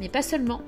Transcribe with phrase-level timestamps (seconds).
[0.00, 0.62] mais pas seulement.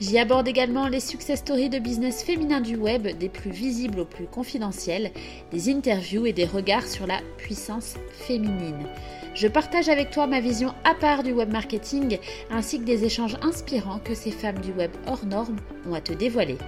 [0.00, 4.04] J'y aborde également les success stories de business féminin du web, des plus visibles aux
[4.04, 5.10] plus confidentiels,
[5.50, 8.86] des interviews et des regards sur la puissance féminine.
[9.34, 12.18] Je partage avec toi ma vision à part du web marketing
[12.50, 15.56] ainsi que des échanges inspirants que ces femmes du web hors normes
[15.88, 16.58] ont à te dévoiler.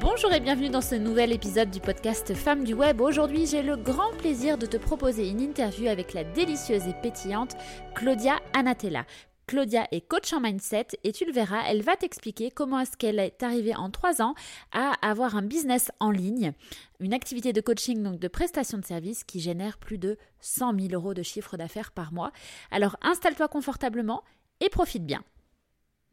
[0.00, 3.00] Bonjour et bienvenue dans ce nouvel épisode du podcast Femmes du Web.
[3.00, 7.56] Aujourd'hui, j'ai le grand plaisir de te proposer une interview avec la délicieuse et pétillante
[7.94, 9.04] Claudia Anatella.
[9.52, 13.18] Claudia est coach en mindset et tu le verras, elle va t'expliquer comment est-ce qu'elle
[13.18, 14.34] est arrivée en trois ans
[14.72, 16.54] à avoir un business en ligne,
[17.00, 20.94] une activité de coaching, donc de prestation de service qui génère plus de 100 000
[20.94, 22.32] euros de chiffre d'affaires par mois.
[22.70, 24.24] Alors installe-toi confortablement
[24.60, 25.22] et profite bien.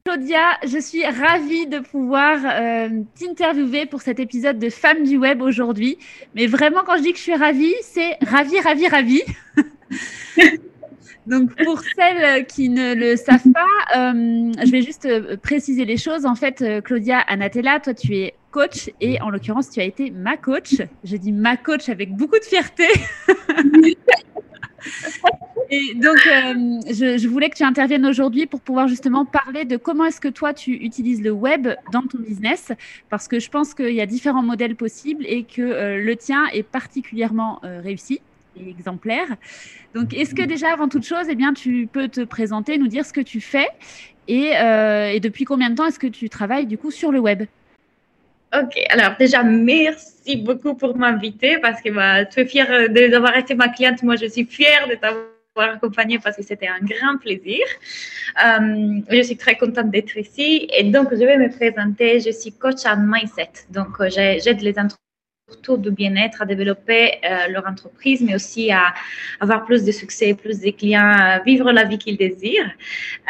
[0.04, 5.42] Claudia, je suis ravie de pouvoir euh, t'interviewer pour cet épisode de Femmes du Web
[5.42, 5.98] aujourd'hui.
[6.36, 9.23] Mais vraiment, quand je dis que je suis ravie, c'est ravie, ravie, ravie.
[11.30, 15.98] Donc, pour celles qui ne le savent pas, euh, je vais juste euh, préciser les
[15.98, 16.26] choses.
[16.26, 20.10] En fait, euh, Claudia Anatella, toi, tu es coach et en l'occurrence, tu as été
[20.10, 20.82] ma coach.
[21.04, 22.88] J'ai dit ma coach avec beaucoup de fierté.
[25.70, 30.20] et donc, je, voulais que tu interviennes aujourd'hui pour pouvoir justement parler de comment est-ce
[30.20, 32.72] que toi, tu utilises le web dans ton business,
[33.12, 35.62] parce que je pense qu'il y a différents modèles possibles et que
[36.02, 38.20] le tien est particulièrement réussi
[38.60, 39.28] et exemplaire.
[39.94, 43.06] Donc, est-ce que déjà, avant toute chose, eh bien, tu peux te présenter, nous dire
[43.06, 43.68] ce que tu fais
[44.28, 47.44] et, euh, depuis combien de temps est-ce que tu travailles du coup sur le web?
[48.54, 53.54] Ok, alors déjà, merci beaucoup pour m'inviter parce que bah, tu es fière d'avoir été
[53.56, 54.02] ma cliente.
[54.04, 57.64] Moi, je suis fière de t'avoir accompagnée parce que c'était un grand plaisir.
[58.44, 62.20] Euh, je suis très contente d'être ici et donc je vais me présenter.
[62.20, 65.08] Je suis coach en mindset, donc euh, j'aide les entreprises
[65.77, 68.93] de bien-être, à développer euh, leur entreprise, mais aussi à
[69.39, 72.71] avoir plus de succès, plus de clients, à vivre la vie qu'ils désirent.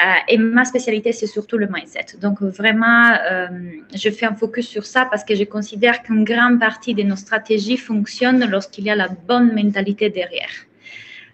[0.03, 2.17] Euh, et ma spécialité, c'est surtout le mindset.
[2.21, 3.47] Donc, vraiment, euh,
[3.93, 7.15] je fais un focus sur ça parce que je considère qu'une grande partie de nos
[7.15, 10.55] stratégies fonctionne lorsqu'il y a la bonne mentalité derrière.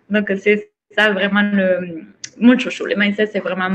[0.09, 2.03] Donc, c'est ça vraiment le,
[2.39, 2.85] mon chouchou.
[2.85, 3.69] Le mindset, c'est vraiment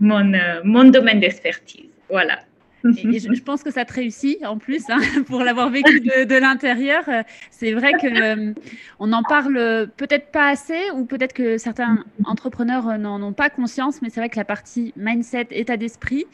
[0.00, 0.32] mon,
[0.64, 1.88] mon domaine d'expertise.
[2.08, 2.38] Voilà.
[2.84, 7.04] Et, je, pense que ça te réussit en plus, hein, pour l'avoir vécu de, l'intérieur.
[7.50, 8.52] C'est vrai que euh,
[8.98, 14.02] on en parle peut-être pas assez, ou peut-être que certains entrepreneurs n'en ont pas conscience,
[14.02, 16.26] mais c'est vrai que la partie mindset, état d'esprit,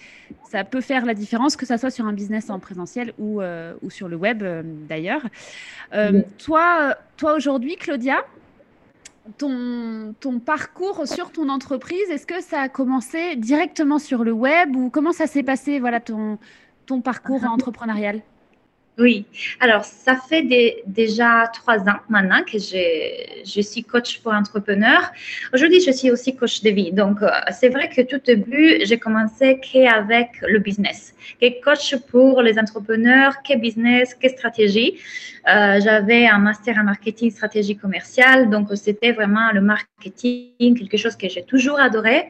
[0.51, 3.75] ça peut faire la différence, que ça soit sur un business en présentiel ou, euh,
[3.83, 5.23] ou sur le web euh, d'ailleurs.
[6.39, 8.25] Toi, toi aujourd'hui, Claudia,
[9.39, 14.77] ton, ton parcours sur ton entreprise, est-ce que ça a commencé directement sur le web
[14.77, 16.39] ou comment ça s'est passé, voilà, ton,
[16.87, 18.23] ton parcours entrepreneurial?
[18.99, 19.25] Oui,
[19.61, 20.43] alors ça fait
[20.87, 25.11] déjà trois ans maintenant que je, suis coach pour entrepreneurs.
[25.55, 26.93] Aujourd'hui, je suis aussi coach de vie.
[26.93, 32.43] Donc, euh, c'est vrai que tout début, j'ai commencé qu'avec le business, que coach pour
[32.43, 34.99] les entrepreneurs, que business, que stratégie.
[35.49, 38.51] Euh, j'avais un master en marketing, stratégie commerciale.
[38.51, 42.29] Donc, c'était vraiment le marketing, quelque chose que j'ai toujours adoré.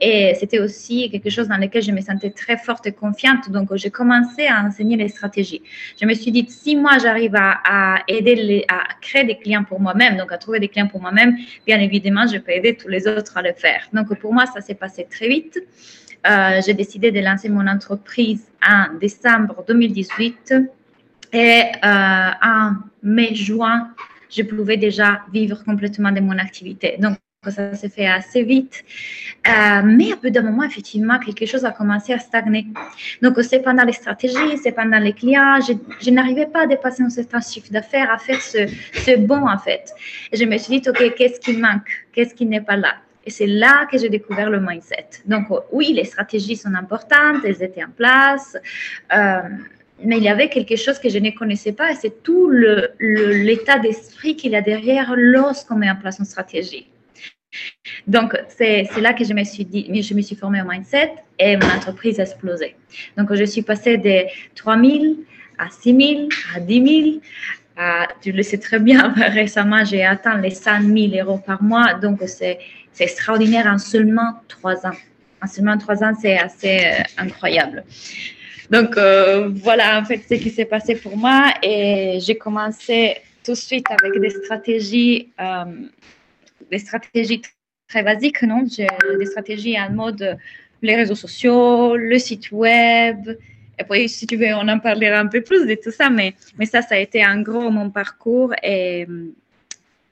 [0.00, 3.50] Et c'était aussi quelque chose dans lequel je me sentais très forte et confiante.
[3.50, 5.62] Donc, j'ai commencé à enseigner les stratégies.
[6.00, 10.16] Je me suis dit, si moi, j'arrive à, aider à créer des clients pour moi-même,
[10.16, 11.36] donc à trouver des clients pour moi-même,
[11.66, 13.88] bien évidemment, je peux aider tous les autres à le faire.
[13.92, 15.58] Donc, pour moi, ça s'est passé très vite.
[16.26, 20.54] Euh, j'ai décidé de lancer mon entreprise en décembre 2018
[21.32, 22.72] et euh, en
[23.02, 23.90] mai-juin,
[24.30, 26.96] je pouvais déjà vivre complètement de mon activité.
[26.98, 28.84] Donc, ça s'est fait assez vite.
[29.46, 32.66] Euh, mais à bout d'un moment, effectivement, quelque chose a commencé à stagner.
[33.22, 35.58] Donc, c'est pendant les stratégies, c'est pendant les clients.
[35.60, 39.58] Je, n'arrivais pas à dépasser un certain chiffre d'affaires, à faire ce, ce bon, en
[39.58, 39.92] fait.
[40.32, 42.06] Je me suis dit, OK, qu'est-ce qui manque?
[42.12, 42.96] Qu'est-ce qui n'est pas là?
[43.24, 45.08] Et c'est là que j'ai découvert le mindset.
[45.26, 48.56] Donc, oui, les stratégies sont importantes, elles étaient en place.
[49.14, 49.42] Euh,
[50.02, 53.78] mais il y avait quelque chose que je ne connaissais pas et c'est tout l'état
[53.80, 56.88] d'esprit qu'il y a derrière lorsqu'on met en place une stratégie.
[58.06, 61.56] Donc, c'est là que je me suis dit, je me suis formée au mindset et
[61.56, 62.76] mon entreprise a explosé.
[63.16, 64.24] Donc, je suis passée de
[64.54, 65.04] 3 000
[65.58, 67.20] à 6 000 à 10 000.
[68.22, 71.94] tu le sais très bien, récemment, j'ai atteint les 100 000 euros par mois.
[71.94, 72.58] Donc, c'est
[72.98, 74.96] extraordinaire en seulement 3 ans.
[75.42, 77.84] En seulement 3 ans, c'est assez euh, incroyable.
[78.70, 83.52] Donc euh, voilà en fait ce qui s'est passé pour moi et j'ai commencé tout
[83.52, 85.64] de suite avec des stratégies, euh,
[86.70, 87.42] des stratégies
[87.88, 88.62] très basiques, non?
[88.62, 90.38] Des stratégies en mode
[90.82, 93.36] les réseaux sociaux, le site web.
[93.78, 96.34] Et puis, si tu veux, on en parlera un peu plus de tout ça, mais,
[96.58, 99.06] mais ça, ça a été en gros mon parcours et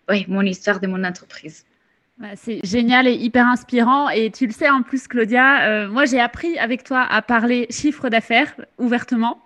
[0.09, 1.65] oui, mon histoire de mon entreprise.
[2.37, 4.09] C'est génial et hyper inspirant.
[4.09, 7.67] Et tu le sais en plus, Claudia, euh, moi j'ai appris avec toi à parler
[7.71, 9.43] chiffre d'affaires ouvertement.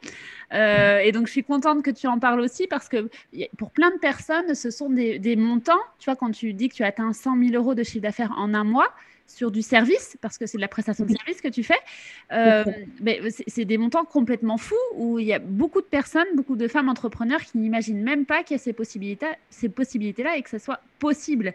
[0.52, 3.08] Euh, et donc, je suis contente que tu en parles aussi parce que
[3.56, 5.81] pour plein de personnes, ce sont des, des montants.
[5.99, 8.55] Tu vois, quand tu dis que tu atteins 100 000 euros de chiffre d'affaires en
[8.55, 8.93] un mois,
[9.31, 11.79] sur du service, parce que c'est de la prestation de service que tu fais,
[12.32, 12.64] euh,
[13.00, 16.69] mais c'est des montants complètement fous où il y a beaucoup de personnes, beaucoup de
[16.69, 20.50] femmes entrepreneurs qui n'imaginent même pas qu'il y a ces possibilités-là ces possibilités et que
[20.50, 21.55] ça soit possible.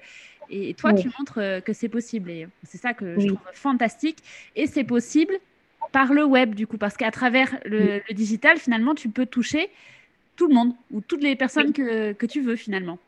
[0.49, 2.29] Et toi, tu montres euh, que c'est possible.
[2.29, 4.19] Et c'est ça que je trouve fantastique.
[4.55, 5.33] Et c'est possible
[5.91, 9.69] par le web, du coup, parce qu'à travers le, digital, finalement, tu peux toucher
[10.35, 12.99] tout le monde ou toutes les personnes que, que tu veux, finalement.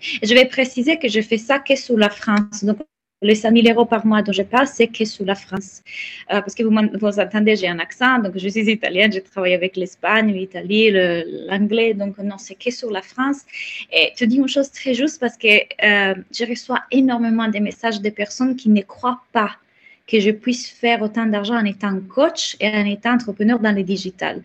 [0.00, 2.64] Je vais préciser que je fais ça que sous la France.
[2.64, 2.78] Donc,
[3.22, 5.82] les 5 000 euros par mois dont je parle, c'est que sous la France.
[6.32, 9.52] Euh, parce que vous, vous entendez, j'ai un accent, donc je suis italienne, je travaille
[9.52, 10.90] avec l'Espagne, l'Italie,
[11.48, 13.42] l'anglais, donc non, c'est que sur la France.
[13.92, 18.00] Et tu dis une chose très juste parce que euh, je reçois énormément de messages
[18.00, 19.56] de personnes qui ne croient pas
[20.06, 23.82] que je puisse faire autant d'argent en étant coach et en étant entrepreneur dans le
[23.82, 24.42] digital.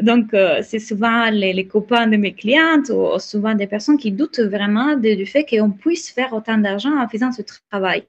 [0.00, 4.40] Donc, euh, c'est souvent les, copains de mes clientes ou, souvent des personnes qui doutent
[4.40, 8.04] vraiment du fait qu'on puisse faire autant d'argent en faisant ce travail.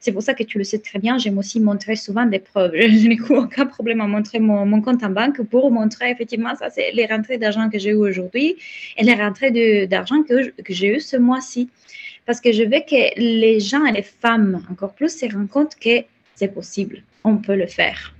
[0.00, 2.72] C'est pour ça que tu le sais très bien, j'aime aussi montrer souvent des preuves.
[2.74, 6.92] Je, n'ai aucun problème à montrer mon, compte en banque pour montrer effectivement, ça c'est
[6.92, 8.56] les rentrées d'argent que j'ai eues aujourd'hui
[8.96, 11.68] et les rentrées d'argent que, que j'ai eues ce mois-ci.
[12.26, 15.74] Parce que je veux que les gens et les femmes encore plus se rendent compte
[15.74, 16.04] que
[16.40, 18.14] c'est possible, on peut le faire.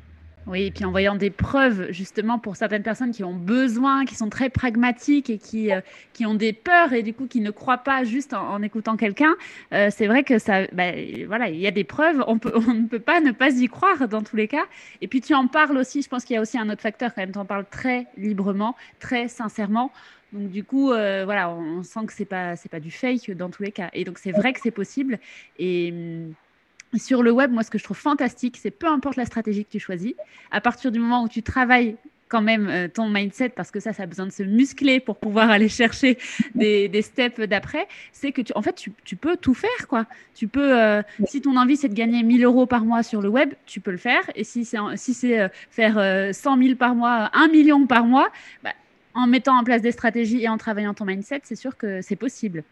[0.47, 4.15] Oui, et puis en voyant des preuves, justement, pour certaines personnes qui ont besoin, qui
[4.15, 5.81] sont très pragmatiques et qui, euh,
[6.13, 9.35] qui ont des peurs et du coup qui ne croient pas juste en, écoutant quelqu'un,
[9.73, 10.93] euh, c'est vrai que ça, bah,
[11.27, 13.69] voilà, il y a des preuves, on, peut, on ne peut pas ne pas y
[13.69, 14.67] croire dans tous les cas.
[15.01, 17.15] Et puis tu en parles aussi, je pense qu'il y a aussi un autre facteur
[17.15, 19.93] quand même, tu en parles très librement, très sincèrement.
[20.35, 23.49] Donc du coup, euh, voilà, on, sent que c'est pas c'est pas du fake dans
[23.49, 23.89] tous les cas.
[23.95, 25.19] Et donc c'est vrai que c'est possible.
[25.59, 26.35] Et hum,
[26.97, 29.71] sur le web, moi, ce que je trouve fantastique, c'est peu importe la stratégie que
[29.71, 30.15] tu choisis,
[30.51, 31.97] à partir du moment où tu travailles
[32.31, 35.17] quand même euh, ton mindset, parce que ça, ça a besoin de se muscler pour
[35.17, 36.17] pouvoir aller chercher
[36.55, 40.07] des, steps d'après, c'est que tu, en fait, tu, peux tout faire, quoi.
[40.35, 43.29] Tu peux, euh, si ton envie, c'est de gagner 1000 euros par mois sur le
[43.29, 44.23] web, tu peux le faire.
[44.37, 48.31] Et si c'est si euh, faire 100 000 par mois, 1 million par mois,
[48.63, 48.71] bah,
[49.15, 52.17] en mettant en place des stratégies et en travaillant ton mindset, c'est sûr que c'est
[52.17, 52.63] possible.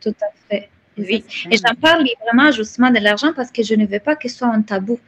[0.00, 0.68] Tout à fait.
[1.08, 4.28] Oui, et j'en parle vraiment justement de l'argent parce que je ne veux pas que
[4.28, 4.98] ce soit un tabou.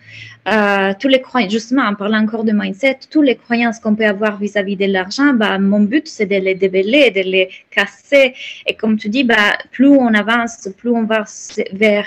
[0.48, 4.06] Euh, tous les croyances, justement, en parlant encore de mindset, toutes les croyances qu'on peut
[4.06, 8.34] avoir vis-à-vis de l'argent, bah, mon but, c'est de les déveler, de les casser.
[8.66, 11.24] Et comme tu dis, bah, plus on avance, plus on va
[11.72, 12.06] vers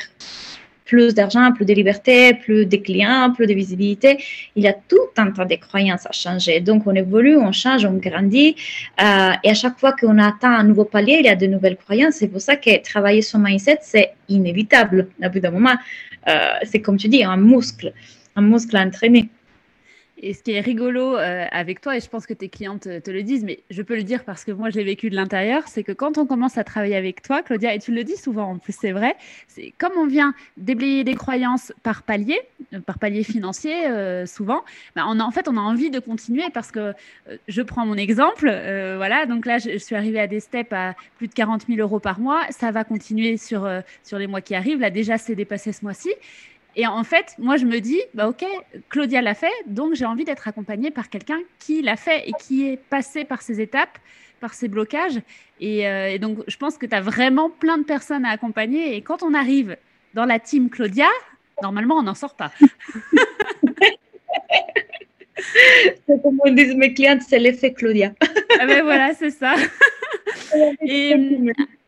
[0.85, 4.17] plus d'argent, plus de liberté, plus de clients, plus de visibilité.
[4.55, 6.59] Il y a tout un tas de croyances à changer.
[6.61, 8.55] Donc, on évolue, on change, on grandit.
[9.01, 11.77] Euh, et à chaque fois qu'on atteint un nouveau palier, il y a de nouvelles
[11.77, 12.15] croyances.
[12.15, 15.07] C'est pour ça que travailler son mindset, c'est inévitable.
[15.23, 15.75] Au bout d'un moment,
[16.27, 17.91] euh, c'est comme tu dis, un muscle,
[18.35, 19.29] un muscle à entraîner.
[20.27, 23.12] Et ce qui est rigolo euh, avec toi, et je pense que tes clientes te
[23.12, 25.62] le disent, mais je peux le dire parce que moi je l'ai vécu de l'intérieur,
[25.68, 28.50] c'est que quand on commence à travailler avec toi, Claudia, et tu le dis souvent
[28.50, 29.15] en plus, c'est vrai,
[29.48, 32.39] c'est comme on vient déblayer des croyances par palier,
[32.74, 34.63] euh, par palier financier euh, souvent,
[34.96, 36.94] bah, on a, en fait on a envie de continuer parce que
[37.48, 38.48] je prends mon exemple,
[38.98, 42.00] voilà, donc là je, suis arrivée à des steps à plus de 40 000 euros
[42.00, 43.70] par mois, ça va continuer sur,
[44.03, 46.10] sur les mois qui arrivent, là déjà c'est dépassé ce mois-ci.
[46.75, 48.46] Et en fait, moi, je me dis, bah, OK,
[48.89, 52.67] Claudia l'a fait, donc j'ai envie d'être accompagnée par quelqu'un qui l'a fait et qui
[52.67, 53.98] est passé par ces étapes,
[54.41, 55.22] par ces blocages.
[55.62, 58.96] Et, euh, donc, je pense que tu as vraiment plein de personnes à accompagner.
[58.96, 59.77] Et quand on arrive
[60.13, 61.08] dans la team Claudia,
[61.62, 62.51] normalement, on n'en sort pas.
[66.08, 68.13] Comme disent mes clientes, c'est l'effet Claudia.
[68.60, 69.56] ah ben voilà, c'est ça.
[70.82, 71.15] Et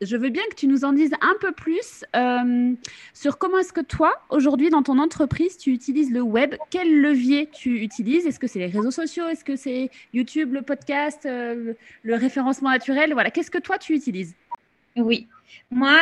[0.01, 2.73] je veux bien que tu nous en dises un peu plus euh,
[3.13, 6.55] sur comment est-ce que toi, aujourd'hui, dans ton entreprise, tu utilises le web.
[6.69, 8.25] Quel levier tu utilises?
[8.25, 9.27] Est-ce que c'est les réseaux sociaux?
[9.27, 11.73] Est-ce que c'est YouTube, le podcast, euh,
[12.03, 13.13] le référencement naturel?
[13.13, 14.35] Voilà, qu'est-ce que toi, tu utilises?
[14.95, 15.27] Oui,
[15.69, 15.99] moi,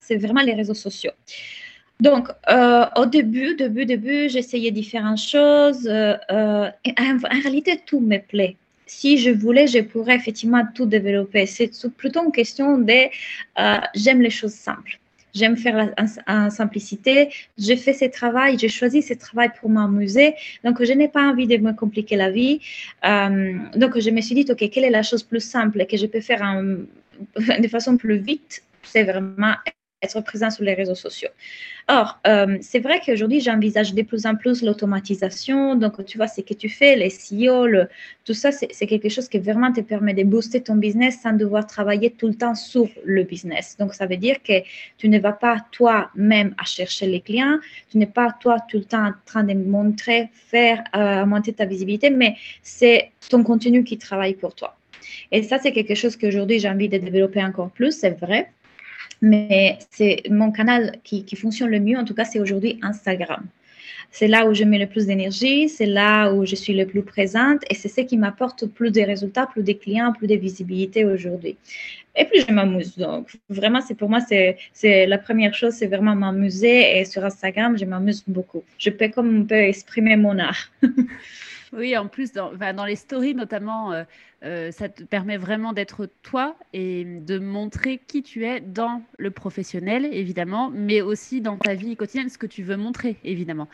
[0.00, 1.12] c'est vraiment les réseaux sociaux.
[2.00, 2.28] Donc,
[2.96, 5.88] au début, début, début, j'essayais différentes choses.
[5.88, 6.70] en
[7.42, 8.56] réalité, tout me plaît
[8.88, 11.46] si je voulais, je pourrais effectivement tout développer.
[11.46, 12.92] C'est plutôt une question de
[13.58, 14.98] euh, j'aime les choses simples.
[15.34, 15.94] J'aime faire
[16.26, 17.28] en, simplicité.
[17.58, 20.34] Je fais ce travail, j'ai choisi ce travail pour m'amuser.
[20.64, 22.60] Donc, je n'ai pas envie de me compliquer la vie.
[23.04, 26.06] Euh, donc, je me suis dit, OK, quelle est la chose plus simple que je
[26.06, 26.42] peux faire
[27.36, 28.62] de façon plus vite?
[28.82, 29.54] C'est vraiment
[30.02, 31.30] être présent sur les réseaux sociaux.
[31.88, 35.74] Or, euh, c'est vrai qu'aujourd'hui, j'envisage de plus en plus l'automatisation.
[35.74, 37.66] Donc, tu vois, ce que tu fais, les CEO,
[38.24, 41.66] tout ça, c'est quelque chose qui vraiment te permet de booster ton business sans devoir
[41.66, 43.76] travailler tout le temps sur le business.
[43.78, 44.62] Donc, ça veut dire que
[44.98, 47.58] tu ne vas pas toi-même à chercher les clients,
[47.90, 51.24] tu n'es pas toi tout le temps en train de montrer, faire, euh,
[51.56, 54.76] ta visibilité, mais c'est ton contenu qui travaille pour toi.
[55.32, 58.50] Et ça, c'est quelque chose qu'aujourd'hui, j'ai envie de développer encore plus, c'est vrai.
[59.20, 63.44] Mais c'est mon canal qui, fonctionne le mieux, en tout cas, c'est aujourd'hui Instagram.
[64.10, 67.02] C'est là où je mets le plus d'énergie, c'est là où je suis le plus
[67.02, 71.04] présente et c'est ce qui m'apporte plus de résultats, plus de clients, plus de visibilité
[71.04, 71.58] aujourd'hui.
[72.16, 72.96] Et puis je m'amuse.
[72.96, 77.76] Donc vraiment, c'est pour moi, c'est la première chose, c'est vraiment m'amuser et sur Instagram,
[77.76, 78.64] je m'amuse beaucoup.
[78.78, 80.70] Je peux comme on peut exprimer mon art.
[81.72, 84.04] Oui, en plus, dans, dans les stories notamment, euh,
[84.44, 89.30] euh, ça te permet vraiment d'être toi et de montrer qui tu es dans le
[89.30, 93.68] professionnel, évidemment, mais aussi dans ta vie quotidienne, ce que tu veux montrer, évidemment.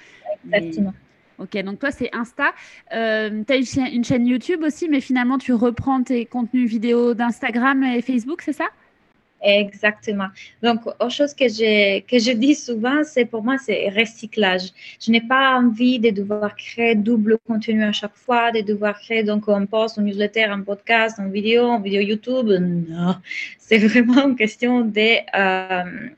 [0.53, 0.95] Exactement.
[1.39, 2.53] Ok, donc toi, c'est Insta.
[2.93, 7.83] Euh, tu as une chaîne YouTube aussi, mais finalement, tu reprends tes contenus vidéo d'Instagram
[7.83, 8.67] et Facebook, c'est ça?
[9.45, 10.29] Exactement.
[10.63, 14.71] Donc, autre chose que je, que je dis souvent, c'est pour moi, c'est recyclage.
[14.99, 19.23] Je n'ai pas envie de devoir créer double contenu à chaque fois, de devoir créer
[19.23, 22.49] donc un post, un newsletter, un podcast, une vidéo, une vidéo YouTube.
[22.49, 23.17] Non,
[23.67, 25.09] c'est vraiment une question de...
[25.35, 26.09] Euh,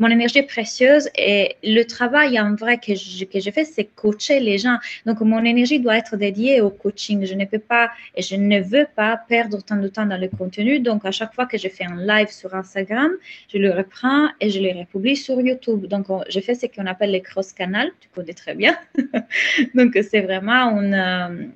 [0.00, 4.40] mon énergie précieuse et le travail en vrai que je, que je fais, c'est coacher
[4.40, 4.78] les gens.
[5.04, 7.26] Donc, mon énergie doit être dédiée au coaching.
[7.26, 10.28] Je ne peux pas et je ne veux pas perdre autant de temps dans le
[10.28, 10.80] contenu.
[10.80, 13.10] Donc, à chaque fois que je fais un live sur Instagram,
[13.52, 15.84] je le reprends et je le republie sur YouTube.
[15.86, 17.90] Donc, je fais ce qu'on appelle les cross-canals.
[18.00, 18.74] Tu connais très bien.
[19.74, 21.46] Donc, c'est vraiment une euh,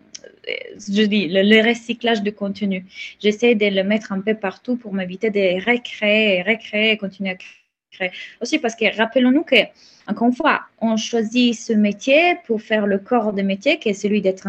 [0.46, 2.84] je dis, le, recyclage de contenu.
[3.20, 8.10] J'essaie de le mettre un peu partout pour m'éviter de recréer, recréer continuer à créer
[8.40, 9.56] aussi parce que rappelons-nous que,
[10.06, 13.94] encore une fois, on choisit ce métier pour faire le corps de métier qui est
[13.94, 14.48] celui d'être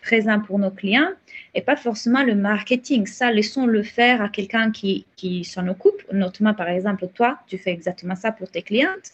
[0.00, 1.10] présent pour nos clients
[1.54, 3.06] et pas forcément le marketing.
[3.06, 6.00] Ça, laissons-le faire à quelqu'un qui, qui s'en occupe.
[6.12, 9.10] Notamment, par exemple, toi, tu fais exactement ça pour tes clientes,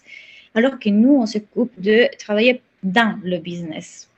[0.55, 4.10] alors que nous, on s'occupe de travailler dans le business.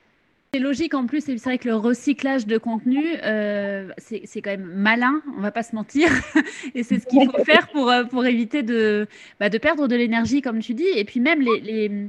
[0.53, 4.71] C'est logique en plus, c'est vrai que le recyclage de contenu, euh, c'est quand même
[4.75, 6.11] malin, on va pas se mentir.
[6.75, 9.07] et c'est ce qu'il faut faire pour, euh, pour éviter de,
[9.39, 10.85] bah, de perdre de l'énergie, comme tu dis.
[10.95, 12.07] Et puis même, les,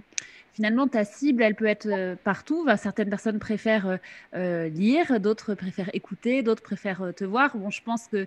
[0.52, 2.66] finalement, ta cible, elle peut être euh, partout.
[2.76, 3.98] certaines personnes préfèrent
[4.34, 7.56] lire, d'autres préfèrent écouter, d'autres préfèrent te voir.
[7.56, 8.26] Bon, je pense que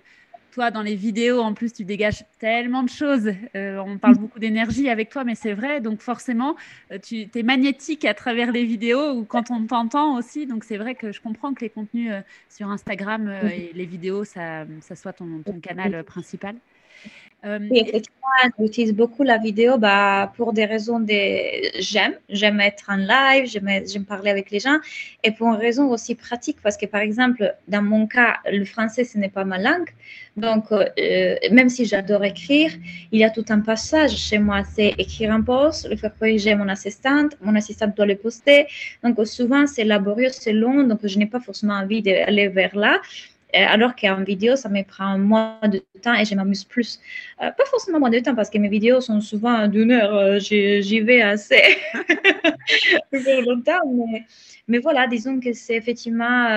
[0.51, 3.31] toi, dans les vidéos, en plus, tu dégages tellement de choses.
[3.55, 5.81] Euh, on parle beaucoup d'énergie avec toi, mais c'est vrai.
[5.81, 6.55] Donc, forcément,
[6.91, 10.45] euh, tu es magnétique à travers les vidéos ou quand on t'entend aussi.
[10.45, 14.23] Donc, c'est vrai que je comprends que les contenus euh, sur Instagram et les vidéos,
[14.23, 16.55] ça, ça soit ton, ton canal principal.
[17.45, 18.17] Euh, oui, effectivement,
[18.59, 21.13] j'utilise beaucoup la vidéo bah, pour des raisons de
[21.79, 24.77] j'aime, j'aime être en live, j'aime parler avec les gens,
[25.23, 29.03] et pour une raison aussi pratique, parce que par exemple, dans mon cas, le français,
[29.03, 29.89] ce n'est pas ma langue,
[30.35, 30.85] donc euh,
[31.51, 32.71] même si j'adore écrire,
[33.11, 36.55] il y a tout un passage chez moi, c'est écrire un post, le faire corriger
[36.55, 38.65] mon assistante, mon assistante doit le poster,
[39.03, 42.99] donc souvent c'est laborieux, c'est long, donc je n'ai pas forcément envie d'aller vers là.
[43.57, 46.99] Euh, alors qu'en vidéo, ça me prend moins de temps et je m'amuse plus.
[47.41, 50.39] Euh, pas forcément moins de temps parce que mes vidéos sont souvent d'une heure, euh,
[50.39, 51.61] j'y vais assez
[53.11, 53.79] longtemps,
[54.67, 56.47] mais, voilà, disons que c'est effectivement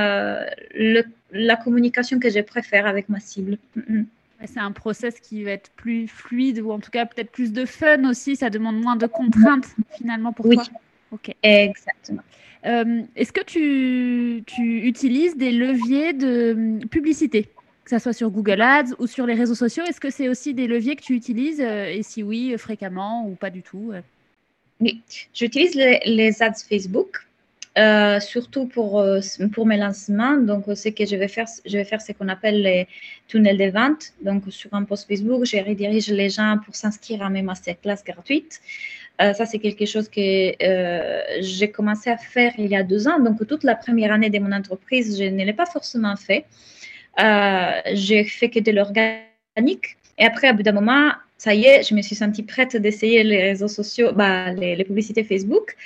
[1.32, 3.56] la communication que je préfère avec ma cible.
[4.44, 7.64] C'est un process qui va être plus fluide ou en tout cas peut-être plus de
[7.66, 8.36] fun aussi.
[8.36, 10.56] Ça demande moins de contraintes finalement pour oui.
[10.56, 10.64] toi.
[11.12, 11.34] Ok.
[11.42, 12.22] Exactement.
[12.66, 17.48] Euh, est-ce que tu, utilises des leviers de hum, publicité,
[17.84, 19.84] que ce soit sur Google Ads ou sur les réseaux sociaux?
[19.84, 23.34] Est-ce que c'est aussi des leviers que tu utilises euh, Et si oui, fréquemment ou
[23.34, 23.92] pas du tout
[24.80, 25.00] Oui,
[25.32, 27.26] j'utilise les, ads Facebook.
[27.78, 29.02] Euh, surtout pour,
[29.52, 30.36] pour mes lancements.
[30.36, 32.88] Donc, ce que je vais faire, je vais faire ce qu'on appelle les
[33.28, 34.12] tunnels de vente.
[34.22, 38.60] Donc, sur un post Facebook, je redirige les gens pour s'inscrire à mes masterclass gratuites.
[39.20, 43.06] Euh, ça, c'est quelque chose que euh, j'ai commencé à faire il y a deux
[43.06, 43.20] ans.
[43.20, 46.46] Donc, toute la première année de mon entreprise, je ne l'ai pas forcément fait.
[47.20, 49.96] Euh, j'ai fait que de l'organique.
[50.18, 53.22] Et après, à bout d'un moment, ça y est, je me suis sentie prête d'essayer
[53.22, 55.76] les réseaux sociaux, bah, les, publicités Facebook.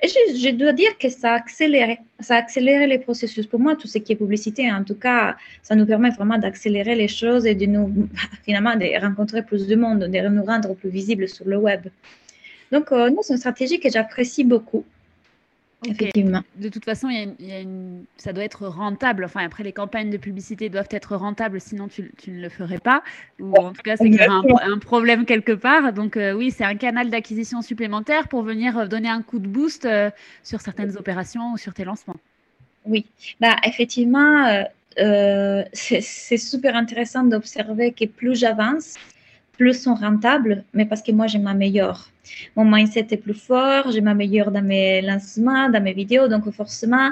[0.00, 3.46] et je, dois dire que ça a accéléré, ça a accéléré les processus.
[3.46, 6.94] Pour moi, tout ce qui est publicité, en tout cas, ça nous permet vraiment d'accélérer
[6.94, 8.08] les choses et de nous,
[8.44, 11.86] finalement, de rencontrer plus de monde, de nous rendre plus visibles sur le web.
[12.74, 14.84] Donc, euh, c'est une stratégie que j'apprécie beaucoup.
[15.86, 16.42] Effectivement.
[16.56, 19.24] De toute façon, il y a une, ça doit être rentable.
[19.24, 22.78] Enfin, après, les campagnes de publicité doivent être rentables, sinon tu, tu ne le ferais
[22.78, 23.02] pas.
[23.40, 25.92] Ou en tout cas, c'est qu'il y a un, problème quelque part.
[25.92, 29.46] Donc, euh, oui, c'est un canal d'acquisition supplémentaire pour venir euh, donner un coup de
[29.46, 30.10] boost euh,
[30.42, 32.16] sur certaines opérations ou sur tes lancements.
[32.86, 33.06] Oui,
[33.40, 34.64] bah, effectivement,
[35.72, 38.94] c'est super intéressant d'observer que plus j'avance,
[39.52, 42.08] plus sont rentables, mais parce que moi, je m'améliore.
[42.56, 46.28] Mon mindset est plus fort, je m'améliore dans mes lancements, dans mes vidéos.
[46.28, 47.10] Donc, forcément,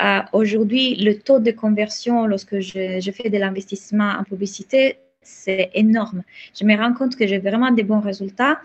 [0.00, 6.22] euh, aujourd'hui, le taux de conversion lorsque je, fais de l'investissement en publicité, c'est énorme.
[6.58, 8.60] Je me rends compte que j'ai vraiment des bons résultats,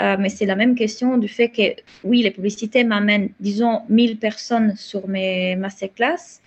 [0.00, 1.62] euh, mais c'est la même question du fait que,
[2.04, 6.40] oui, les publicités m'amènent, disons, 1000 personnes sur mes masterclass.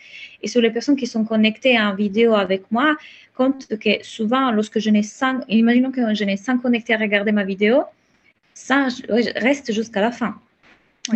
[0.43, 2.95] Et sur les personnes qui sont connectées en vidéo avec moi,
[3.35, 7.31] compte que souvent, lorsque je n'ai 100, imaginons que je n'ai 100 connectés à regarder
[7.31, 7.83] ma vidéo,
[8.55, 8.87] ça
[9.35, 10.39] reste jusqu'à la fin.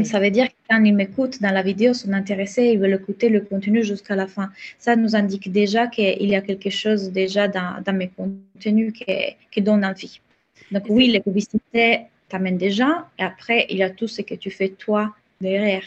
[0.03, 3.29] Ça veut dire que quand ils m'écoutent dans la vidéo, sont intéressés, ils veulent écouter
[3.29, 4.51] le contenu jusqu'à la fin.
[4.77, 9.05] Ça nous indique déjà qu'il y a quelque chose déjà dans, dans mes contenus qui,
[9.49, 10.21] qui donne envie.
[10.71, 14.51] Donc oui, les publicités t'amènent déjà, et après, il y a tout ce que tu
[14.51, 15.83] fais toi derrière.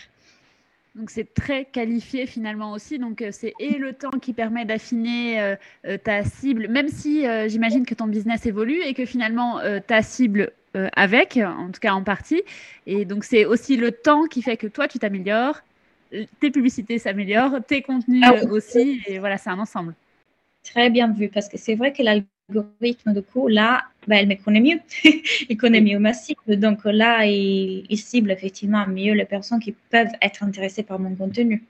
[0.94, 2.98] Donc c'est très qualifié finalement aussi.
[2.98, 5.56] Donc euh, c'est et le temps qui permet d'affiner euh,
[5.86, 10.52] euh, ta cible, même si j'imagine que ton business évolue et que finalement ta cible
[10.94, 12.42] avec, en tout cas en partie.
[12.86, 15.60] Et donc c'est aussi le temps qui fait que toi tu t'améliores,
[16.40, 19.02] tes publicités s'améliorent, tes contenus ah aussi.
[19.06, 19.94] Et voilà, c'est un ensemble.
[20.62, 24.34] Très bien vu parce que c'est vrai que l'algorithme de coup là ben, elle me
[24.34, 24.80] connaît mieux.
[25.48, 26.56] il connaît mieux ma cible.
[26.56, 31.62] Donc là, il, cible effectivement mieux les personnes qui peuvent être intéressées par mon contenu.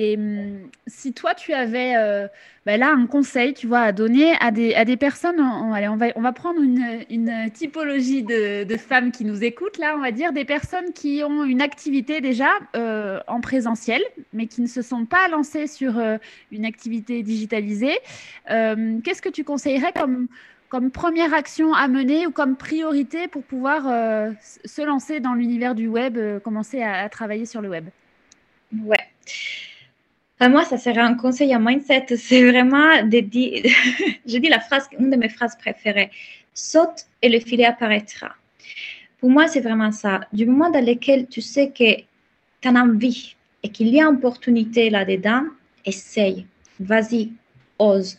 [0.00, 2.28] Et hum, si toi, tu avais euh,
[2.66, 5.88] ben là un conseil, tu vois, à donner à des, à des personnes, on, allez,
[5.88, 9.96] on, va, on va prendre une, une typologie de, de, femmes qui nous écoutent, là,
[9.96, 14.00] on va dire des personnes qui ont une activité déjà euh, en présentiel,
[14.32, 16.16] mais qui ne se sont pas lancées sur euh,
[16.52, 17.98] une activité digitalisée.
[18.46, 20.28] Qu'est-ce que tu conseillerais comme,
[20.68, 23.82] comme première action à mener ou comme priorité pour pouvoir
[24.64, 27.86] se lancer dans l'univers du web, commencer à, travailler sur le web?
[28.84, 28.96] Ouais.
[30.40, 32.06] Moi, ça serait un conseil à mindset.
[32.16, 33.62] C'est vraiment de dire,
[34.26, 36.10] je dis la phrase, une de mes phrases préférées
[36.54, 38.34] saute et le filet apparaîtra.
[39.18, 40.20] Pour moi, c'est vraiment ça.
[40.32, 41.96] Du moment dans lequel tu sais que
[42.60, 45.44] tu as envie et qu'il y a une opportunité là-dedans,
[45.84, 46.46] essaye,
[46.78, 47.32] vas-y,
[47.78, 48.16] ose.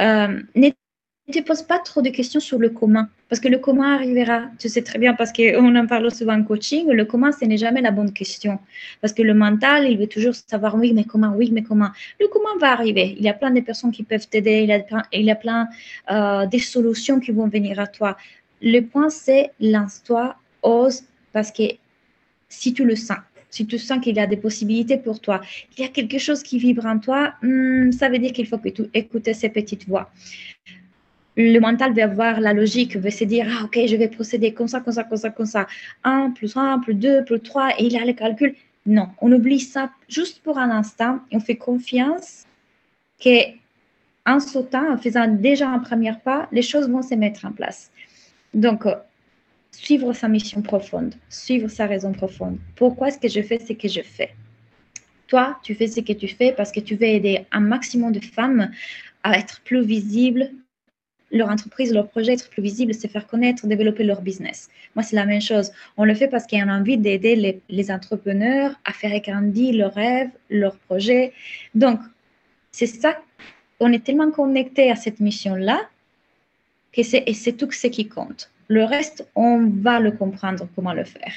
[0.00, 0.40] Euh,
[1.32, 4.68] te pose pas trop de questions sur le comment, parce que le comment arrivera, tu
[4.68, 7.82] sais très bien, parce qu'on en parle souvent en coaching, le comment, ce n'est jamais
[7.82, 8.58] la bonne question,
[9.00, 11.90] parce que le mental, il veut toujours savoir oui, mais comment, oui, mais comment.
[12.18, 13.14] Le comment va arriver.
[13.18, 15.30] Il y a plein de personnes qui peuvent t'aider, il y a plein, il y
[15.30, 15.68] a plein
[16.10, 18.16] euh, des solutions qui vont venir à toi.
[18.62, 21.64] Le point, c'est lance-toi, ose, parce que
[22.48, 23.18] si tu le sens,
[23.50, 26.42] si tu sens qu'il y a des possibilités pour toi, qu'il y a quelque chose
[26.42, 29.86] qui vibre en toi, hmm, ça veut dire qu'il faut que tu écoutes ces petites
[29.86, 30.10] voix
[31.38, 34.66] le mental va avoir la logique, va se dire, ah, ok, je vais procéder comme
[34.66, 35.66] ça, comme ça, comme ça, comme ça.
[36.02, 38.54] 1 plus 1 plus 2 plus 3, et il a le calcul.
[38.86, 42.44] Non, on oublie ça juste pour un instant et on fait confiance
[43.22, 47.92] qu'en sautant, en faisant déjà un premier pas, les choses vont se mettre en place.
[48.54, 48.96] Donc, euh,
[49.70, 52.58] suivre sa mission profonde, suivre sa raison profonde.
[52.74, 54.34] Pourquoi est-ce que je fais ce que je fais?
[55.28, 58.20] Toi, tu fais ce que tu fais parce que tu veux aider un maximum de
[58.20, 58.70] femmes
[59.22, 60.50] à être plus visibles,
[61.30, 64.68] leur entreprise, leur projet être plus visible, se faire connaître, développer leur business.
[64.94, 65.70] Moi, c'est la même chose.
[65.96, 69.94] On le fait parce qu'il y a envie d'aider les, entrepreneurs à faire grandir leurs
[69.94, 71.32] rêves, leurs projets.
[71.74, 72.00] Donc,
[72.72, 73.18] c'est ça.
[73.80, 75.80] On est tellement connecté à cette mission-là
[76.92, 78.50] que c'est tout ce qui compte.
[78.68, 81.32] Le reste, on va le comprendre comment le faire.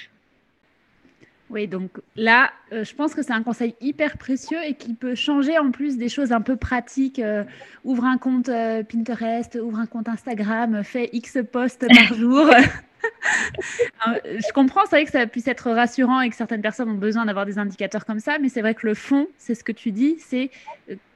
[1.51, 5.15] Oui, donc là, euh, je pense que c'est un conseil hyper précieux et qui peut
[5.15, 7.19] changer en plus des choses un peu pratiques.
[7.19, 7.43] Euh,
[7.83, 12.49] ouvre un compte euh, Pinterest, ouvre un compte Instagram, fais X posts par jour.
[14.05, 17.25] je comprends, c'est vrai que ça puisse être rassurant et que certaines personnes ont besoin
[17.25, 19.91] d'avoir des indicateurs comme ça, mais c'est vrai que le fond, c'est ce que tu
[19.91, 20.51] dis, c'est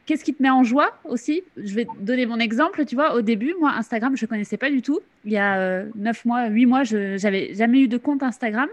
[0.05, 1.43] qu'est-ce qui te met en joie aussi?
[1.55, 2.83] Je vais donner mon exemple.
[2.85, 4.99] Tu vois, au début, moi, Instagram, je ne connaissais pas du tout.
[5.23, 8.67] Il y a 9 mois, 8 mois, je n'avais jamais eu de compte Instagram.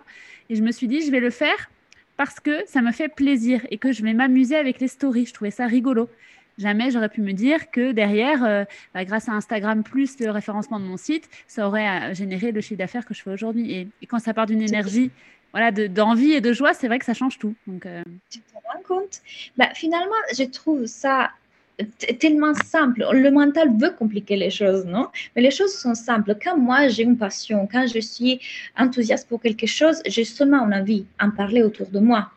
[0.51, 1.71] Et je me suis dit, je vais le faire
[2.17, 5.27] parce que ça me fait plaisir et que je vais m'amuser avec les stories.
[5.27, 6.09] Je trouvais ça rigolo.
[6.59, 10.79] Jamais j'aurais pu me dire que derrière, euh, bah, grâce à Instagram plus le référencement
[10.79, 13.73] de mon site, ça aurait euh, généré le chiffre d'affaires que je fais aujourd'hui.
[13.73, 15.11] Et, quand ça part d'une énergie
[15.53, 17.55] voilà, d'envie et de joie, c'est vrai que ça change tout.
[17.67, 17.87] Donc,
[18.31, 19.21] Tu te rends compte?
[19.57, 21.31] Bah, Finalement, je trouve ça
[22.21, 23.05] tellement simple.
[23.13, 25.09] Le mental veut compliquer les choses, non?
[25.35, 26.37] Mais les choses sont simples.
[26.43, 28.41] Quand moi, j'ai une passion, quand je suis
[28.77, 32.31] enthousiaste pour quelque chose, j'ai seulement envie d'en parler autour de moi.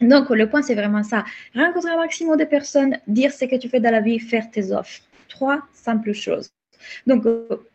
[0.00, 1.24] Donc, le point, c'est vraiment ça.
[1.54, 4.72] Rencontrer un maximum de personnes, dire ce que tu fais dans la vie, faire tes
[4.72, 5.02] offres.
[5.28, 6.50] Trois simples choses.
[7.06, 7.26] Donc,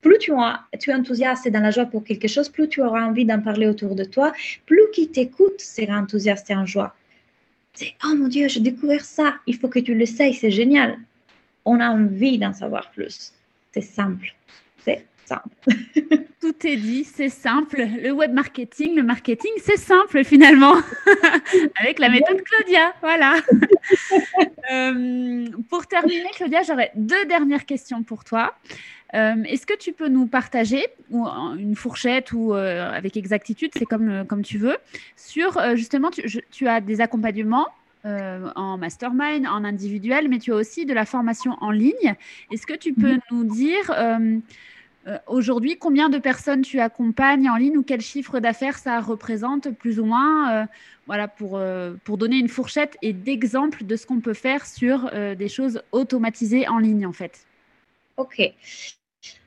[0.01, 0.31] plus tu,
[0.79, 3.39] tu es enthousiaste et dans la joie pour quelque chose, plus tu auras envie d'en
[3.39, 4.33] parler autour de toi,
[4.65, 6.95] plus qui t'écoute sera enthousiaste et en joie.
[7.75, 10.97] C'est oh mon Dieu, j'ai découvert ça, il faut que tu l'essayes, c'est génial.
[11.65, 13.33] On a envie d'en savoir plus.
[13.73, 14.33] C'est simple.
[14.83, 15.05] C'est.
[16.41, 17.87] Tout est dit, c'est simple.
[18.03, 20.75] Le web marketing, le marketing, c'est simple finalement.
[21.81, 22.93] Avec la méthode Claudia.
[23.01, 23.35] Voilà.
[24.71, 28.55] Euh, pour terminer, Claudia, j'aurais deux dernières questions pour toi.
[29.13, 33.85] Euh, est-ce que tu peux nous partager, ou une fourchette ou euh, avec exactitude, c'est
[33.85, 34.77] comme, comme tu veux,
[35.15, 37.67] sur justement, tu, as des accompagnements
[38.03, 42.15] en mastermind, en individuel, mais tu as aussi de la formation en ligne.
[42.51, 43.21] Est-ce que tu peux mhm.
[43.29, 43.91] nous dire
[45.27, 49.99] aujourd'hui combien de personnes tu accompagnes en ligne ou quel chiffre d'affaires ça représente plus
[49.99, 50.67] ou moins
[51.07, 51.61] voilà, pour,
[52.03, 56.67] pour donner une fourchette et d'exemples de ce qu'on peut faire sur des choses automatisées
[56.67, 57.45] en ligne en fait?
[58.17, 58.53] Ok.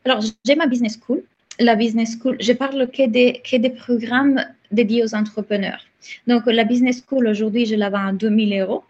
[0.05, 1.23] Alors, j'ai ma business school.
[1.61, 5.85] La business school, je parle que des, que des programmes dédiés aux entrepreneurs.
[6.27, 8.85] Donc, la business school, aujourd'hui, je la vends à 2000 euros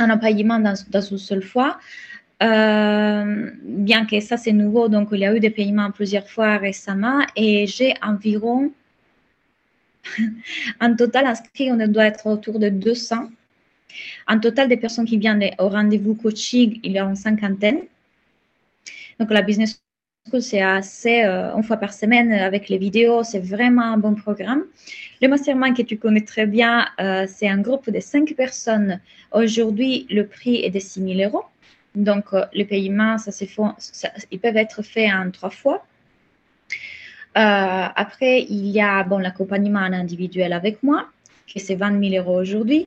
[0.00, 1.78] en paiement dans, dans une seule fois.
[2.42, 6.56] Euh, bien que ça, c'est nouveau, donc il y a eu des paiements plusieurs fois
[6.56, 8.72] récemment et j'ai environ,
[10.80, 13.28] en total inscrit, on doit être autour de 200.
[14.26, 17.80] En total, des personnes qui viennent au rendez-vous coaching, il y a une cinquantaine.
[19.20, 19.80] Donc, la business
[20.28, 23.22] school, c'est assez euh, une fois par semaine avec les vidéos.
[23.22, 24.64] C'est vraiment un bon programme.
[25.20, 29.00] Le mastermind que tu connais très bien, euh, c'est un groupe de cinq personnes.
[29.32, 31.44] Aujourd'hui, le prix est de 6 000 euros.
[31.94, 33.30] Donc, euh, les paiements, ça,
[34.30, 35.84] ils peuvent être faits en trois fois.
[37.34, 41.08] après, il y a bon, l'accompagnement individuel avec moi,
[41.46, 42.86] qui c'est 20 000 euros aujourd'hui.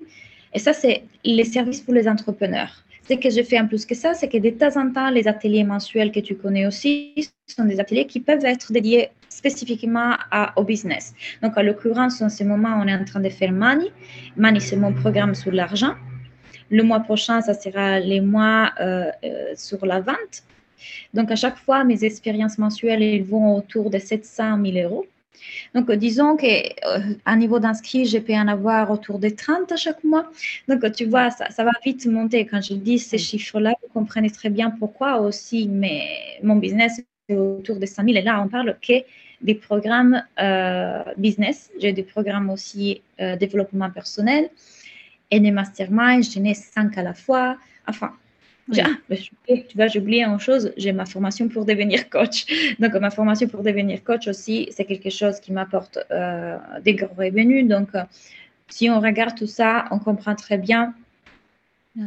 [0.53, 2.85] Et ça, c'est les services pour les entrepreneurs.
[3.07, 5.27] Ce que je fais en plus que ça, c'est que de temps en temps, les
[5.27, 7.13] ateliers mensuels que tu connais aussi
[7.45, 11.13] sont des ateliers qui peuvent être dédiés spécifiquement à, au business.
[11.43, 13.91] Donc, à l'occurrence, en ce moment, on est en train de faire Money.
[14.37, 15.93] Money, c'est mon programme sur l'argent.
[16.69, 20.43] Le mois prochain, ça sera les mois euh, euh, sur la vente.
[21.13, 25.05] Donc, à chaque fois, mes expériences mensuelles, elles vont autour de 700 000 euros.
[25.73, 26.45] Donc, disons qu'à
[26.87, 30.29] euh, niveau d'inscrits, je peux en avoir autour de 30 à chaque mois.
[30.67, 32.45] Donc, tu vois, ça, ça va vite monter.
[32.45, 37.35] Quand je dis ces chiffres-là, vous comprenez très bien pourquoi aussi mais mon business est
[37.35, 38.17] autour de 100 000.
[38.17, 38.93] Et là, on parle que
[39.41, 41.71] des programmes euh, business.
[41.79, 44.49] J'ai des programmes aussi euh, développement personnel
[45.31, 46.23] et des masterminds.
[46.23, 47.57] J'en ai cinq à la fois.
[47.87, 48.11] Enfin,
[48.77, 48.87] ah,
[49.47, 52.45] tu vois, j'ai oublié une chose, j'ai ma formation pour devenir coach.
[52.79, 57.13] Donc, ma formation pour devenir coach aussi, c'est quelque chose qui m'apporte euh, des gros
[57.15, 57.67] revenus.
[57.67, 58.03] Donc, euh,
[58.67, 60.95] si on regarde tout ça, on comprend très bien,
[61.97, 62.05] euh,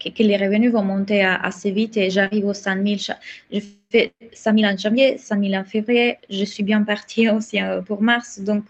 [0.00, 3.16] Que, que, les revenus vont monter assez vite et j'arrive aux 100 000.
[3.52, 6.18] Je fais 100 000 en janvier, 100 000 en février.
[6.30, 8.40] Je suis bien partie aussi pour mars.
[8.40, 8.64] Donc,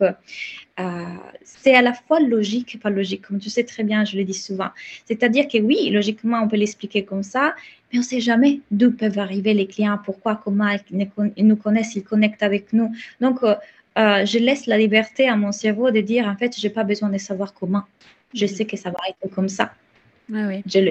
[0.79, 1.05] euh,
[1.43, 4.25] c'est à la fois logique et pas logique, comme tu sais très bien, je le
[4.25, 4.69] dis souvent.
[5.07, 7.55] C'est-à-dire que oui, logiquement, on peut l'expliquer comme ça,
[7.91, 11.97] mais on ne sait jamais d'où peuvent arriver les clients, pourquoi, comment ils nous connaissent,
[11.97, 12.93] ils connectent avec nous.
[13.21, 13.55] Donc, euh,
[13.99, 16.85] euh, je laisse la liberté à mon cerveau de dire, en fait, je n'ai pas
[16.85, 17.83] besoin de savoir comment.
[18.35, 19.73] Je sais que ça va être comme ça.
[20.35, 20.63] Ah oui.
[20.67, 20.91] Je le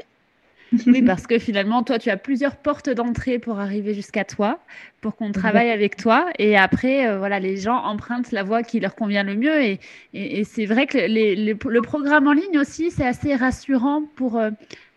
[0.85, 4.59] oui, parce que finalement, toi, tu as plusieurs portes d'entrée pour arriver jusqu'à toi,
[5.01, 6.29] pour qu'on travaille avec toi.
[6.39, 9.61] Et après, euh, voilà, les gens empruntent la voie qui leur convient le mieux.
[9.63, 9.79] Et,
[10.13, 14.51] et, c'est vrai que le programme en ligne aussi, c'est assez rassurant pour euh,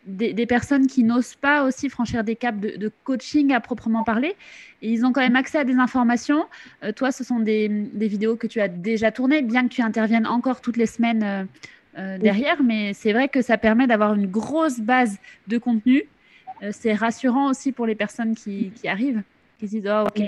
[0.07, 4.35] des, personnes qui n'osent pas aussi franchir des caps de, coaching à proprement parler.
[4.83, 6.47] Et ils ont quand même accès à des informations.
[6.83, 9.83] Euh, toi, ce sont des, des, vidéos que tu as déjà tournées, bien que tu
[9.83, 11.47] interviennes encore toutes les semaines
[11.99, 16.05] euh, derrière, mais c'est vrai que ça permet d'avoir une grosse base de contenu.
[16.63, 19.23] Euh, c'est rassurant aussi pour les personnes qui, arrivent,
[19.59, 20.23] qui se disent Oh, ok,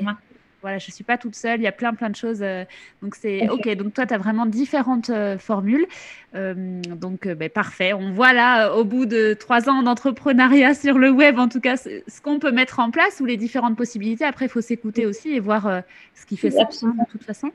[0.61, 2.41] voilà, je ne suis pas toute seule, il y a plein, plein de choses.
[2.41, 2.65] Euh,
[3.03, 3.69] donc, c'est OK.
[3.77, 5.87] Donc, toi, tu as vraiment différentes formules.
[6.35, 7.93] donc, ben, parfait.
[7.93, 11.77] On voit là, au bout de trois ans d'entrepreneuriat sur le web, en tout cas,
[11.77, 14.25] ce qu'on peut mettre en place ou les différentes possibilités.
[14.25, 15.83] Après, il faut s'écouter aussi et voir
[16.15, 17.53] ce qui fait ça de toute façon.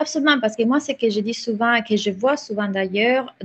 [0.00, 3.36] Absolument, parce que moi, c'est que je dis souvent et que je vois souvent d'ailleurs,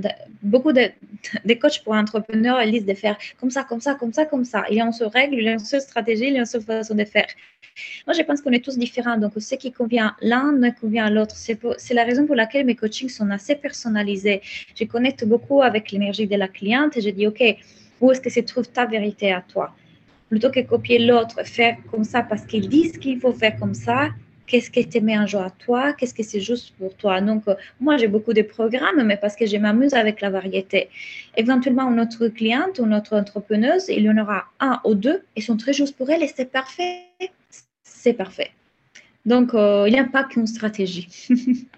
[0.42, 0.88] beaucoup de,
[1.44, 4.46] de, coachs pour entrepreneurs, ils disent de faire comme ça, comme ça, comme ça, comme
[4.46, 4.64] ça.
[4.70, 6.40] Il y a une seule règle, il y a une seule stratégie, il y a
[6.40, 7.26] une seule façon de faire.
[8.06, 9.18] Moi, je pense qu'on est tous différents.
[9.18, 11.36] Donc, ce qui convient l'un ne convient à l'autre.
[11.36, 14.40] C'est la raison pour laquelle mes coachings sont assez personnalisés.
[14.74, 17.42] Je connecte beaucoup avec l'énergie de la cliente et je dis, OK,
[18.00, 19.74] où est-ce que se trouve ta vérité à toi?
[20.30, 24.08] Plutôt que copier l'autre, faire comme ça parce qu'ils disent qu'il faut faire comme ça,
[24.46, 27.20] qu'est-ce qui te met en joie à toi, qu'est-ce que c'est juste pour toi.
[27.20, 30.88] Donc, euh, moi, j'ai beaucoup de programmes, mais parce que je m'amuse avec la variété.
[31.36, 35.56] Éventuellement, notre cliente ou notre entrepreneuse, il y en aura un ou deux, ils sont
[35.56, 37.06] très justes pour elle et c'est parfait.
[37.82, 38.50] C'est parfait.
[39.24, 41.08] Donc, euh, il n'y a pas qu'une stratégie.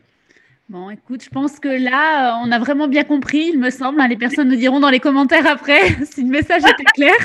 [0.71, 4.03] Bon, écoute, je pense que là, euh, on a vraiment bien compris, il me semble.
[4.03, 4.09] Hein.
[4.09, 7.17] les personnes nous diront dans les commentaires après si le message était clair.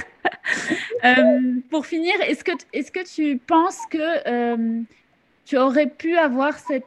[1.69, 4.85] pour finir, est-ce que, est que tu penses que
[5.45, 6.85] tu aurais pu avoir cette,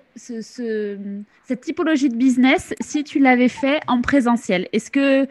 [1.61, 4.69] typologie de business si tu l'avais fait en présentiel.
[4.73, 5.27] Est-ce que,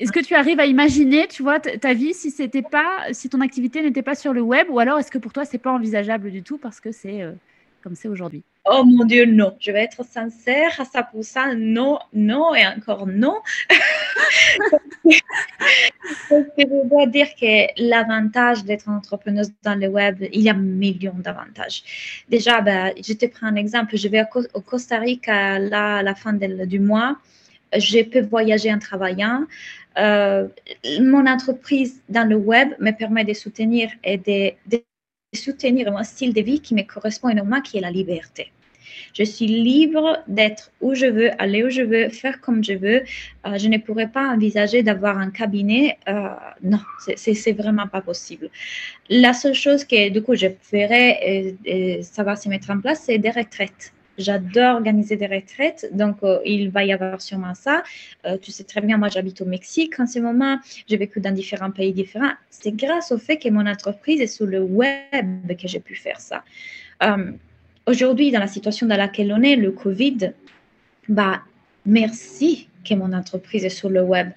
[0.00, 3.40] est-ce que tu arrives à imaginer, tu vois, ta vie si c'était pas, si ton
[3.40, 6.30] activité n'était pas sur le web, ou alors est-ce que pour toi c'est pas envisageable
[6.30, 7.32] du tout parce que c'est euh,
[7.82, 8.42] comme c'est aujourd'hui?
[8.70, 9.56] Oh mon Dieu, non.
[9.60, 11.54] Je vais être sincère à ça pour ça.
[11.54, 13.36] Non, non et encore non.
[16.30, 21.82] je dois dire que l'avantage d'être entrepreneuse dans le web, il y a millions d'avantages.
[22.28, 23.96] Déjà, ben, je te prends un exemple.
[23.96, 27.16] Je vais au Costa Rica là, à la fin du mois.
[27.74, 29.44] Je peux voyager en travaillant.
[29.98, 30.46] Euh,
[31.00, 34.52] mon entreprise dans le web me permet de soutenir et de
[35.34, 38.52] soutenir un style de vie qui me correspond énormément, qui est la liberté.
[39.14, 43.02] Je suis libre d'être où je veux, aller où je veux, faire comme je veux.
[43.46, 45.98] Euh, je ne pourrais pas envisager d'avoir un cabinet.
[46.08, 46.28] Euh,
[46.62, 46.80] non,
[47.16, 48.50] c'est vraiment pas possible.
[49.08, 52.80] La seule chose que du coup je ferais, et, et ça va se mettre en
[52.80, 53.92] place, c'est des retraites.
[54.18, 57.84] J'adore organiser des retraites, donc euh, il va y avoir sûrement ça.
[58.26, 60.58] Euh, tu sais très bien, moi j'habite au Mexique en ce moment,
[60.88, 62.32] j'ai vécu dans différents pays différents.
[62.50, 66.18] C'est grâce au fait que mon entreprise est sur le web que j'ai pu faire
[66.18, 66.42] ça.
[67.04, 67.30] Euh,
[67.88, 70.32] aujourd'hui, dans la situation dans laquelle on est, le Covid,
[71.08, 71.42] bah,
[71.86, 74.30] merci que mon entreprise est sur le web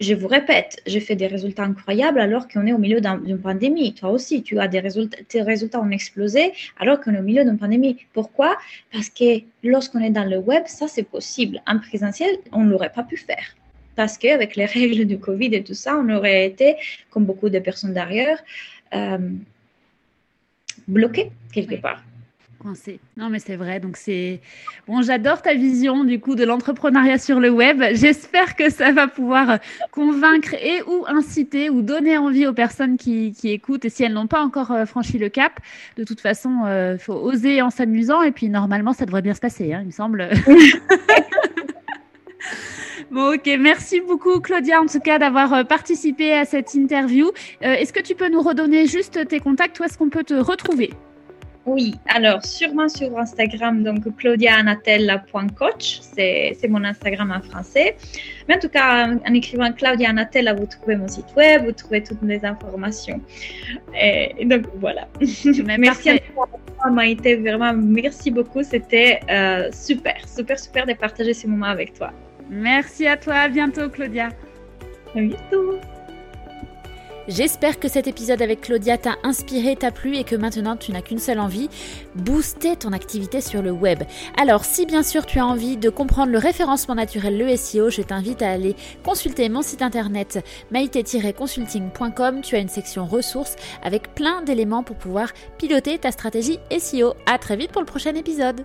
[0.00, 3.94] je vous répète, j'ai fait des résultats incroyables alors qu'on est au milieu d'une pandémie.
[3.94, 7.44] Toi aussi, tu as des résultats, tes résultats ont explosé alors qu'on est au milieu
[7.44, 7.96] d'une pandémie.
[8.12, 8.56] Pourquoi?
[8.92, 11.62] Parce que lorsqu'on est dans le web, ça c'est possible.
[11.66, 13.56] En présentiel, on ne l'aurait pas pu faire.
[13.94, 16.76] Parce qu'avec les règles du Covid et tout ça, on aurait été,
[17.10, 18.38] comme beaucoup de personnes d'ailleurs,
[18.94, 19.30] euh,
[20.86, 22.02] bloqué quelque part.
[23.16, 23.80] Non, mais c'est vrai.
[23.80, 24.40] Donc, c'est.
[24.88, 27.82] Bon, j'adore ta vision, du coup, de l'entrepreneuriat sur le web.
[27.92, 29.58] J'espère que ça va pouvoir
[29.92, 33.84] convaincre et ou inciter ou donner envie aux personnes qui, écoutent.
[33.84, 35.60] Et si elles n'ont pas encore euh, franchi le cap,
[35.96, 38.22] de toute façon, il euh, faut oser en s'amusant.
[38.22, 40.28] Et puis, normalement, ça devrait bien se passer, hein, il me semble.
[43.12, 43.48] Bon, ok.
[43.60, 47.30] Merci beaucoup, Claudia, en tout cas, d'avoir euh, participé à cette interview.
[47.60, 49.78] Est-ce que tu peux nous redonner juste tes contacts?
[49.78, 50.90] Où est-ce qu'on peut te retrouver?
[51.66, 57.96] Oui, alors sûrement sur Instagram, donc claudiaanatella.coach, c'est mon Instagram en français.
[58.48, 62.04] Mais en tout cas, en écrivant Claudia Anatella, vous trouvez mon site web, vous trouvez
[62.04, 63.20] toutes les informations.
[64.00, 65.08] Et, donc voilà.
[65.78, 66.48] merci à toi,
[66.90, 68.62] Maïté, vraiment merci beaucoup.
[68.62, 72.12] C'était euh, super, super, super de partager ces moments avec toi.
[72.48, 74.28] Merci à toi, à bientôt Claudia.
[75.16, 75.80] À bientôt.
[77.28, 81.02] J'espère que cet épisode avec Claudia t'a inspiré, t'a plu et que maintenant tu n'as
[81.02, 81.68] qu'une seule envie,
[82.14, 84.04] booster ton activité sur le web.
[84.36, 88.02] Alors si bien sûr tu as envie de comprendre le référencement naturel, le SEO, je
[88.02, 92.42] t'invite à aller consulter mon site internet maïté-consulting.com.
[92.42, 97.14] Tu as une section ressources avec plein d'éléments pour pouvoir piloter ta stratégie SEO.
[97.26, 98.64] À très vite pour le prochain épisode.